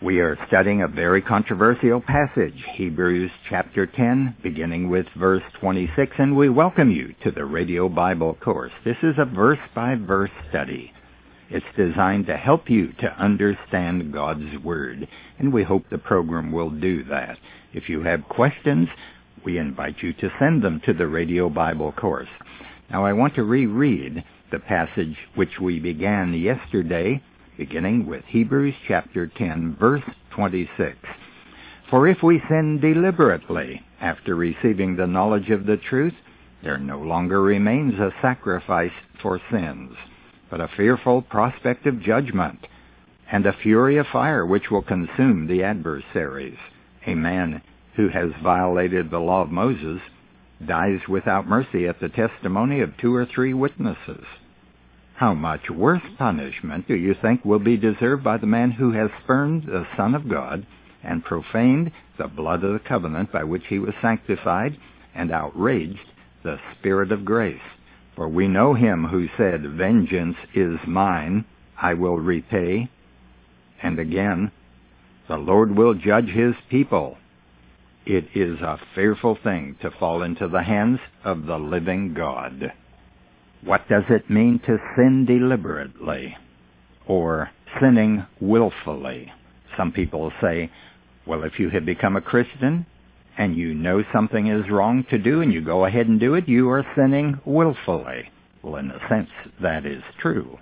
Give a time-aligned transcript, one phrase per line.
[0.00, 6.36] We are studying a very controversial passage, Hebrews chapter 10, beginning with verse 26, and
[6.36, 8.70] we welcome you to the Radio Bible course.
[8.84, 10.92] This is a verse by verse study.
[11.50, 15.08] It's designed to help you to understand God's Word,
[15.40, 17.36] and we hope the program will do that.
[17.72, 18.86] If you have questions,
[19.44, 22.28] we invite you to send them to the Radio Bible course.
[22.88, 24.22] Now I want to reread
[24.52, 27.20] the passage which we began yesterday
[27.58, 30.96] beginning with Hebrews chapter 10, verse 26.
[31.90, 36.14] For if we sin deliberately after receiving the knowledge of the truth,
[36.62, 39.90] there no longer remains a sacrifice for sins,
[40.48, 42.64] but a fearful prospect of judgment,
[43.30, 46.58] and a fury of fire which will consume the adversaries.
[47.06, 47.60] A man
[47.96, 50.00] who has violated the law of Moses
[50.64, 54.24] dies without mercy at the testimony of two or three witnesses.
[55.18, 59.10] How much worse punishment do you think will be deserved by the man who has
[59.24, 60.64] spurned the Son of God
[61.02, 64.76] and profaned the blood of the covenant by which he was sanctified
[65.16, 66.12] and outraged
[66.44, 67.60] the Spirit of grace?
[68.14, 71.44] For we know him who said, Vengeance is mine,
[71.76, 72.88] I will repay.
[73.82, 74.52] And again,
[75.26, 77.18] the Lord will judge his people.
[78.06, 82.72] It is a fearful thing to fall into the hands of the living God.
[83.64, 86.36] What does it mean to sin deliberately
[87.06, 89.32] or sinning willfully?
[89.76, 90.70] Some people say,
[91.26, 92.86] well, if you have become a Christian
[93.36, 96.48] and you know something is wrong to do and you go ahead and do it,
[96.48, 98.30] you are sinning willfully.
[98.62, 100.58] Well, in a sense, that is true.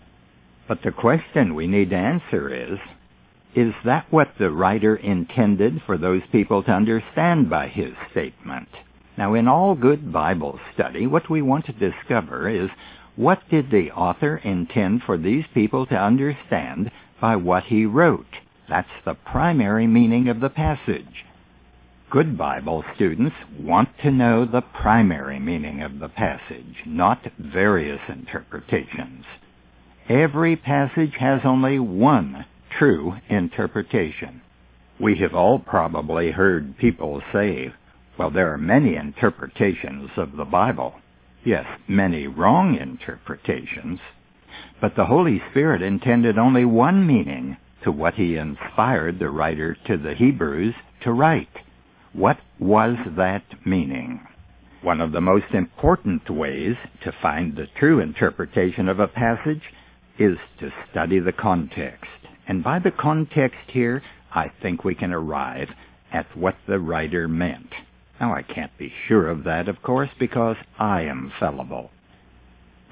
[0.66, 2.78] But the question we need to answer is,
[3.54, 8.68] is that what the writer intended for those people to understand by his statement?
[9.16, 12.70] Now, in all good Bible study, what we want to discover is
[13.16, 18.26] what did the author intend for these people to understand by what he wrote?
[18.68, 21.24] That's the primary meaning of the passage.
[22.10, 29.24] Good Bible students want to know the primary meaning of the passage, not various interpretations.
[30.08, 32.44] Every passage has only one
[32.78, 34.42] true interpretation.
[35.00, 37.72] We have all probably heard people say,
[38.18, 40.94] well, there are many interpretations of the Bible.
[41.44, 44.00] Yes, many wrong interpretations.
[44.80, 49.96] But the Holy Spirit intended only one meaning to what he inspired the writer to
[49.96, 51.48] the Hebrews to write.
[52.12, 54.26] What was that meaning?
[54.82, 59.62] One of the most important ways to find the true interpretation of a passage
[60.18, 62.10] is to study the context.
[62.48, 64.02] And by the context here,
[64.34, 65.68] I think we can arrive
[66.12, 67.72] at what the writer meant.
[68.20, 71.90] Now, I can't be sure of that, of course, because I am fallible.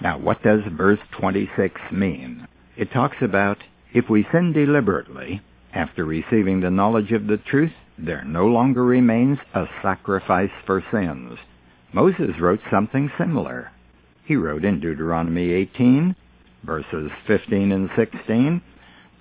[0.01, 2.47] Now, what does verse 26 mean?
[2.77, 3.59] It talks about
[3.93, 5.41] if we sin deliberately,
[5.73, 11.39] after receiving the knowledge of the truth, there no longer remains a sacrifice for sins.
[11.93, 13.71] Moses wrote something similar.
[14.25, 16.17] He wrote in Deuteronomy 18,
[16.65, 18.61] verses 15 and 16,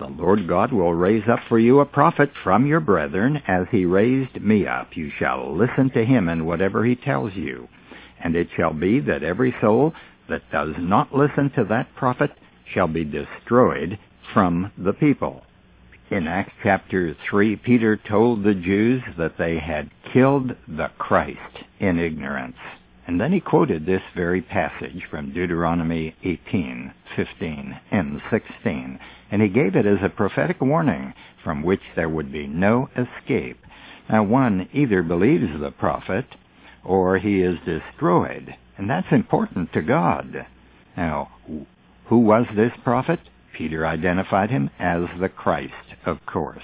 [0.04, 3.86] the Lord God will raise up for you a prophet from your brethren, as he
[3.86, 4.98] raised me up.
[4.98, 7.70] You shall listen to him in whatever he tells you.
[8.22, 9.94] And it shall be that every soul
[10.28, 12.32] that does not listen to that prophet
[12.74, 13.98] shall be destroyed
[14.34, 15.44] from the people.
[16.12, 21.98] In Acts chapter 3, Peter told the Jews that they had killed the Christ in
[21.98, 22.58] ignorance.
[23.06, 29.00] And then he quoted this very passage from Deuteronomy 18, 15, and 16,
[29.32, 31.14] and he gave it as a prophetic warning
[31.44, 33.60] from which there would be no escape.
[34.10, 36.26] Now one either believes the prophet
[36.84, 40.46] or he is destroyed, and that's important to God.
[40.96, 41.32] Now,
[42.06, 43.20] who was this prophet?
[43.54, 45.74] Peter identified him as the Christ,
[46.06, 46.64] of course.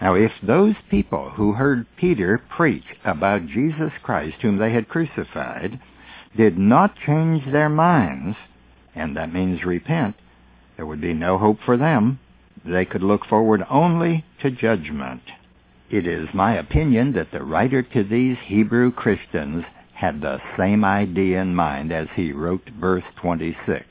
[0.00, 5.80] Now, if those people who heard Peter preach about Jesus Christ, whom they had crucified,
[6.36, 8.36] did not change their minds,
[8.94, 10.16] and that means repent,
[10.76, 12.18] there would be no hope for them.
[12.64, 15.22] They could look forward only to judgment.
[15.88, 19.64] It is my opinion that the writer to these Hebrew Christians
[19.94, 23.86] had the same idea in mind as he wrote verse 26.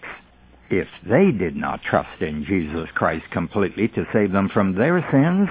[0.69, 5.49] If they did not trust in Jesus Christ completely to save them from their sins,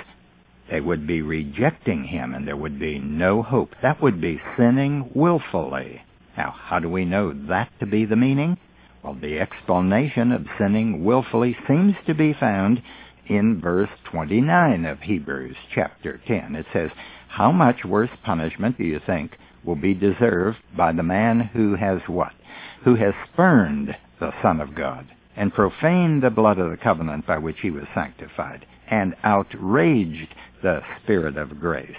[0.69, 3.75] they would be rejecting him and there would be no hope.
[3.81, 6.03] That would be sinning willfully.
[6.37, 8.57] Now, how do we know that to be the meaning?
[9.05, 12.83] Well, the explanation of sinning willfully seems to be found
[13.27, 16.57] in verse 29 of Hebrews chapter 10.
[16.57, 16.91] It says,
[17.29, 22.01] How much worse punishment do you think will be deserved by the man who has
[22.09, 22.33] what?
[22.85, 25.07] Who has spurned the Son of God
[25.37, 30.81] and profaned the blood of the covenant by which he was sanctified and outraged the
[31.03, 31.91] Spirit of grace.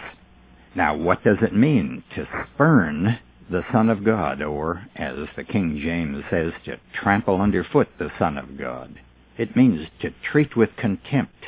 [0.74, 5.80] Now, what does it mean to spurn the Son of God, or, as the King
[5.80, 9.00] James says, to trample underfoot the Son of God?
[9.38, 11.46] It means to treat with contempt.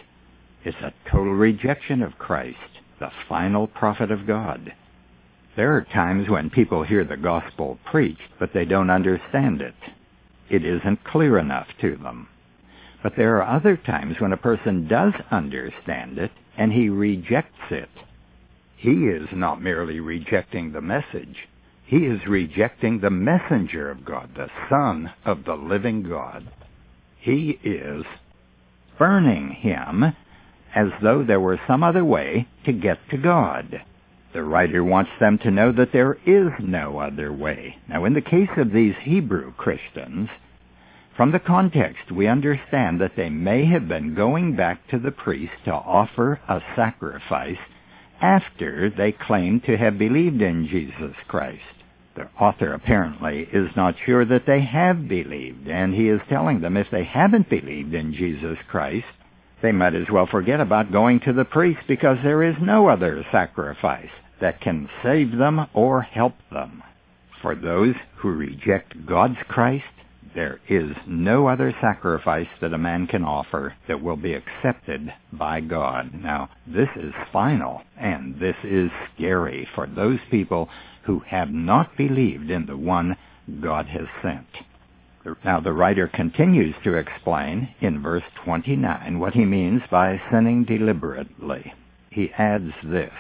[0.63, 2.57] It's a total rejection of Christ,
[3.00, 4.73] the final prophet of God.
[5.56, 9.73] There are times when people hear the gospel preached, but they don't understand it.
[10.49, 12.29] It isn't clear enough to them.
[13.03, 17.89] But there are other times when a person does understand it and he rejects it.
[18.75, 21.47] He is not merely rejecting the message.
[21.85, 26.47] He is rejecting the messenger of God, the Son of the living God.
[27.19, 28.03] He is
[28.97, 30.13] burning him
[30.75, 33.81] as though there were some other way to get to God.
[34.38, 37.78] The writer wants them to know that there is no other way.
[37.89, 40.30] Now, in the case of these Hebrew Christians,
[41.16, 45.54] from the context, we understand that they may have been going back to the priest
[45.66, 47.57] to offer a sacrifice
[48.22, 51.63] after they claimed to have believed in Jesus Christ.
[52.13, 56.78] The author apparently is not sure that they have believed, and he is telling them
[56.78, 59.07] if they haven't believed in Jesus Christ,
[59.63, 63.25] they might as well forget about going to the priest because there is no other
[63.31, 64.12] sacrifice
[64.42, 66.84] that can save them or help them.
[67.42, 69.86] For those who reject God's Christ,
[70.36, 75.62] there is no other sacrifice that a man can offer that will be accepted by
[75.62, 76.13] God.
[76.13, 80.69] Now, this is final, and this is scary for those people
[81.04, 83.16] who have not believed in the one
[83.62, 84.48] God has sent.
[85.44, 91.74] Now, the writer continues to explain in verse 29 what he means by sinning deliberately.
[92.12, 93.12] He adds this,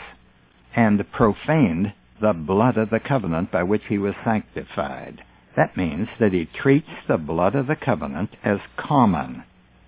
[0.77, 1.91] and profaned
[2.21, 5.23] the blood of the covenant by which he was sanctified.
[5.55, 9.43] That means that he treats the blood of the covenant as common.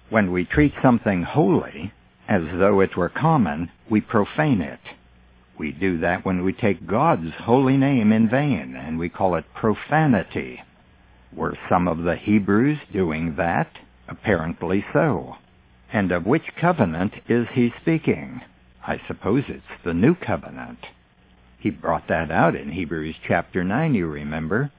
[0.10, 1.94] When we treat something holy
[2.28, 4.80] as though it were common, we profane it.
[5.60, 9.46] We do that when we take God's holy name in vain, and we call it
[9.54, 10.62] profanity.
[11.36, 13.70] Were some of the Hebrews doing that?
[14.08, 15.36] Apparently so.
[15.94, 18.42] And of which covenant is he speaking?
[18.86, 20.80] I suppose it's the new covenant.
[21.60, 24.72] He brought that out in Hebrews chapter 9, you remember.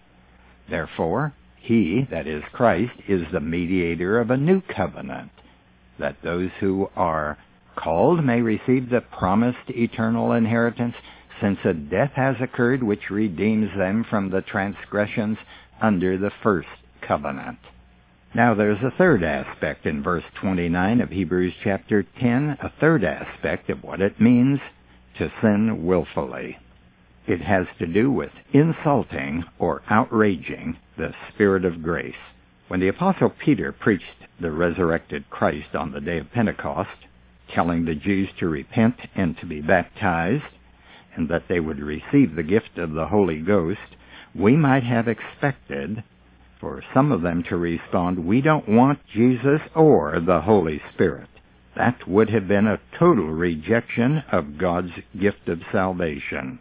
[0.68, 5.30] Therefore, he, that is Christ, is the mediator of a new covenant,
[5.98, 7.36] that those who are
[7.76, 10.94] called may receive the promised eternal inheritance,
[11.40, 15.38] since a death has occurred which redeems them from the transgressions
[15.80, 16.68] under the first
[17.06, 17.58] covenant.
[18.32, 23.68] Now there's a third aspect in verse 29 of Hebrews chapter 10, a third aspect
[23.68, 24.60] of what it means
[25.18, 26.56] to sin willfully.
[27.26, 32.14] It has to do with insulting or outraging the Spirit of grace.
[32.68, 34.04] When the Apostle Peter preached
[34.38, 37.08] the resurrected Christ on the day of Pentecost,
[37.52, 40.44] telling the Jews to repent and to be baptized,
[41.16, 43.96] and that they would receive the gift of the Holy Ghost,
[44.36, 46.04] we might have expected
[46.60, 51.28] for some of them to respond, We don't want Jesus or the Holy Spirit.
[51.76, 56.58] That would have been a total rejection of God's gift of salvation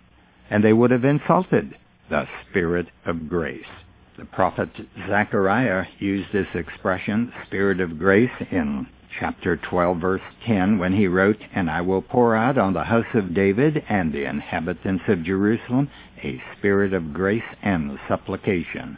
[0.50, 1.76] and they would have insulted
[2.10, 3.62] the Spirit of grace.
[4.18, 4.70] The prophet
[5.08, 8.88] Zechariah used this expression, Spirit of grace, in
[9.20, 13.06] chapter 12, verse 10, when he wrote, And I will pour out on the house
[13.14, 15.90] of David and the inhabitants of Jerusalem
[16.24, 18.98] a spirit of grace and supplication.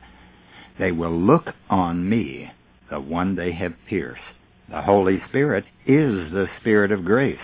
[0.79, 2.51] They will look on me,
[2.89, 4.21] the one they have pierced.
[4.69, 7.39] The Holy Spirit is the Spirit of grace,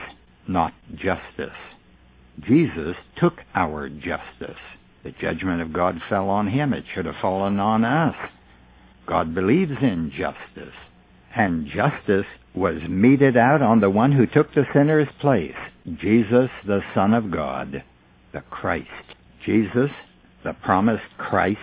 [0.47, 1.57] not justice.
[2.39, 4.59] Jesus took our justice.
[5.03, 6.73] The judgment of God fell on him.
[6.73, 8.15] It should have fallen on us.
[9.05, 10.75] God believes in justice.
[11.35, 15.55] And justice was meted out on the one who took the sinner's place,
[15.95, 17.83] Jesus, the Son of God,
[18.33, 18.87] the Christ.
[19.45, 19.91] Jesus,
[20.43, 21.59] the promised Christ,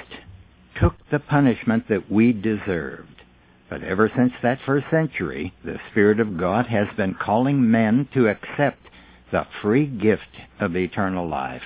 [0.81, 3.23] took the punishment that we deserved.
[3.71, 8.29] But ever since that first century, the Spirit of God has been calling men to
[8.29, 8.79] accept
[9.31, 11.63] the free gift of eternal life.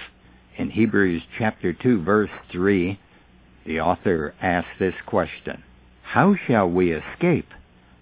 [0.57, 2.99] In Hebrews chapter 2 verse 3,
[3.67, 5.63] the author asks this question,
[6.03, 7.49] How shall we escape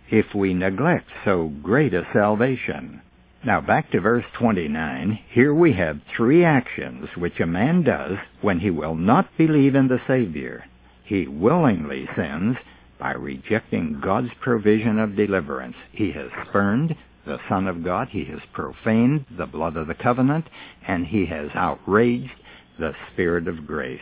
[0.09, 3.01] if we neglect so great a salvation?
[3.45, 8.61] Now back to verse 29, here we have three actions which a man does when
[8.61, 10.65] he will not believe in the Savior.
[11.07, 12.57] He willingly sins
[12.99, 15.77] by rejecting God's provision of deliverance.
[15.93, 18.09] He has spurned the Son of God.
[18.09, 20.47] He has profaned the blood of the covenant,
[20.87, 22.33] and he has outraged
[22.79, 24.01] the Spirit of grace.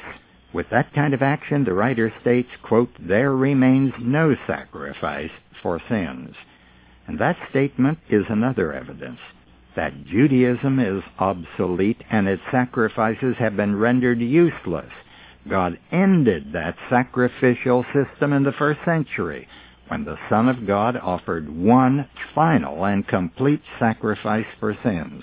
[0.53, 5.33] With that kind of action, the writer states, quote, there remains no sacrifice
[5.63, 6.35] for sins.
[7.07, 9.19] And that statement is another evidence
[9.77, 14.93] that Judaism is obsolete and its sacrifices have been rendered useless.
[15.49, 19.47] God ended that sacrificial system in the first century
[19.89, 25.23] when the Son of God offered one final and complete sacrifice for sins.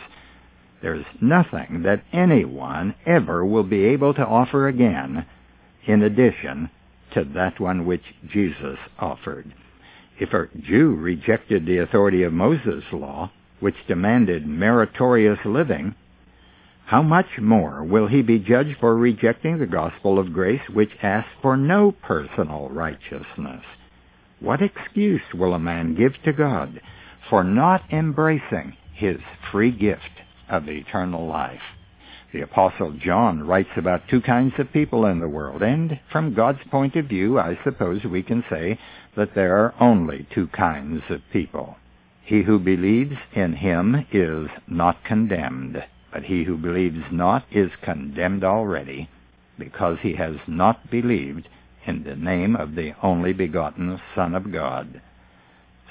[0.82, 5.26] There's nothing that anyone ever will be able to offer again
[5.86, 6.70] in addition
[7.14, 9.54] to that one which Jesus offered.
[10.20, 15.96] If a Jew rejected the authority of Moses' law, which demanded meritorious living,
[16.92, 21.32] how much more will he be judged for rejecting the gospel of grace which asks
[21.42, 23.64] for no personal righteousness?
[24.42, 26.82] What excuse will a man give to God
[27.30, 29.16] for not embracing his
[29.54, 30.20] free gift
[30.50, 31.62] of eternal life?
[32.34, 36.60] The Apostle John writes about two kinds of people in the world, and from God's
[36.70, 38.78] point of view, I suppose we can say
[39.16, 41.78] that there are only two kinds of people.
[42.26, 45.82] He who believes in him is not condemned,
[46.12, 49.10] but he who believes not is condemned already,
[49.58, 51.48] because he has not believed
[51.86, 55.02] in the name of the only begotten Son of God.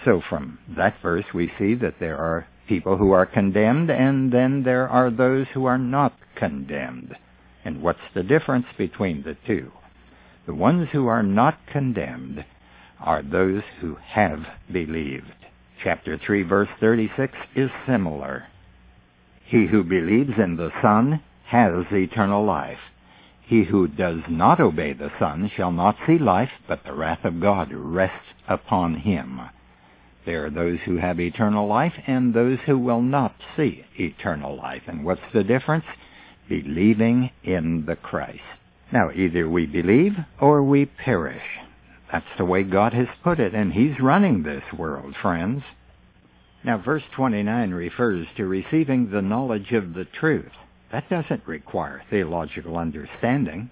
[0.04, 4.62] So from that verse we see that there are people who are condemned, and then
[4.62, 7.16] there are those who are not condemned.
[7.64, 9.72] And what's the difference between the two?
[10.46, 12.44] The ones who are not condemned
[13.00, 15.32] are those who have believed.
[15.82, 18.46] Chapter 3 verse 36 is similar.
[19.50, 22.78] He who believes in the Son has eternal life.
[23.42, 27.40] He who does not obey the Son shall not see life, but the wrath of
[27.40, 29.40] God rests upon him.
[30.24, 34.82] There are those who have eternal life and those who will not see eternal life.
[34.86, 35.86] And what's the difference?
[36.48, 38.38] Believing in the Christ.
[38.92, 41.42] Now, either we believe or we perish.
[42.12, 45.64] That's the way God has put it, and He's running this world, friends.
[46.62, 50.52] Now, verse 29 refers to receiving the knowledge of the truth.
[50.92, 53.70] That doesn't require theological understanding.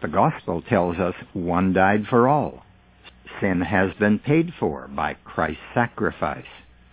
[0.00, 2.64] The gospel tells us one died for all.
[3.40, 6.46] Sin has been paid for by Christ's sacrifice.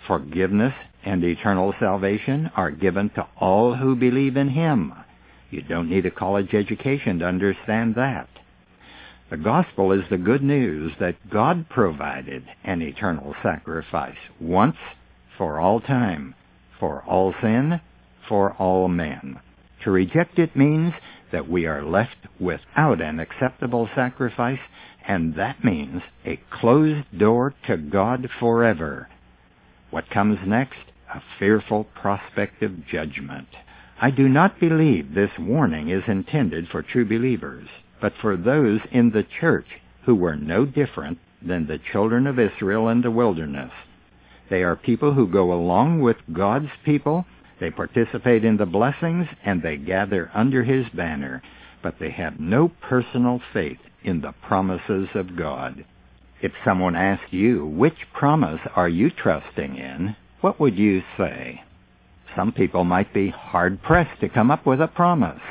[0.07, 0.73] Forgiveness
[1.05, 4.93] and eternal salvation are given to all who believe in Him.
[5.49, 8.27] You don't need a college education to understand that.
[9.29, 14.77] The gospel is the good news that God provided an eternal sacrifice once
[15.39, 16.35] for all time,
[16.79, 17.81] for all sin,
[18.27, 19.39] for all men.
[19.83, 20.93] To reject it means
[21.31, 24.59] that we are left without an acceptable sacrifice,
[25.07, 29.09] and that means a closed door to God forever.
[29.89, 30.77] What comes next?
[31.11, 33.47] A fearful prospect of judgment.
[33.99, 37.67] I do not believe this warning is intended for true believers
[38.01, 39.67] but for those in the church
[40.05, 43.71] who were no different than the children of Israel in the wilderness.
[44.49, 47.25] They are people who go along with God's people,
[47.59, 51.41] they participate in the blessings, and they gather under His banner,
[51.83, 55.85] but they have no personal faith in the promises of God.
[56.41, 61.63] If someone asked you, which promise are you trusting in, what would you say?
[62.35, 65.41] Some people might be hard pressed to come up with a promise.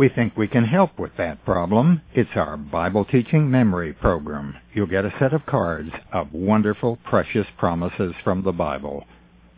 [0.00, 2.00] We think we can help with that problem.
[2.14, 4.56] It's our Bible Teaching Memory Program.
[4.72, 9.04] You'll get a set of cards of wonderful, precious promises from the Bible.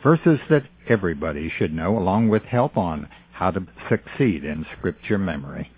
[0.02, 5.70] Verses that everybody should know, along with help on how to succeed in Scripture memory.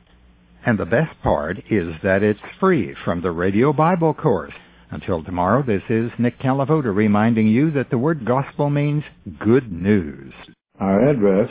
[0.64, 4.54] And the best part is that it's free from the Radio Bible course.
[4.90, 9.04] Until tomorrow, this is Nick Calavoda reminding you that the word gospel means
[9.38, 10.32] good news.
[10.80, 11.50] Our address